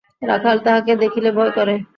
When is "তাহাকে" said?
0.65-0.93